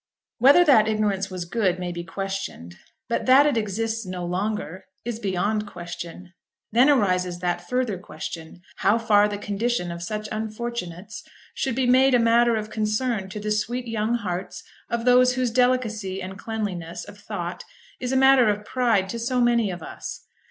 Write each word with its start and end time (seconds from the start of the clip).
Whether 0.39 0.65
that 0.65 0.87
ignorance 0.87 1.29
was 1.29 1.45
good 1.45 1.77
may 1.77 1.91
be 1.91 2.03
questioned; 2.03 2.73
but 3.07 3.27
that 3.27 3.45
it 3.45 3.55
exists 3.55 4.03
no 4.03 4.25
longer 4.25 4.85
is 5.05 5.19
beyond 5.19 5.67
question. 5.67 6.33
Then 6.71 6.89
arises 6.89 7.37
that 7.37 7.69
further 7.69 7.99
question, 7.99 8.63
how 8.77 8.97
far 8.97 9.27
the 9.27 9.37
condition 9.37 9.91
of 9.91 10.01
such 10.01 10.27
unfortunates 10.31 11.21
should 11.53 11.75
be 11.75 11.85
made 11.85 12.15
a 12.15 12.19
matter 12.19 12.55
of 12.55 12.71
concern 12.71 13.29
to 13.29 13.39
the 13.39 13.51
sweet 13.51 13.87
young 13.87 14.15
hearts 14.15 14.63
of 14.89 15.05
those 15.05 15.35
whose 15.35 15.51
delicacy 15.51 16.19
and 16.19 16.35
cleanliness 16.39 17.05
of 17.05 17.19
thought 17.19 17.63
is 17.99 18.11
a 18.11 18.17
matter 18.17 18.49
of 18.49 18.65
pride 18.65 19.07
to 19.09 19.19
so 19.19 19.39
many 19.39 19.69
of 19.69 19.83
us. 19.83 20.25